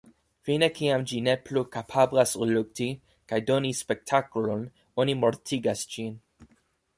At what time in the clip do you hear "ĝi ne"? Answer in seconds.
1.09-1.35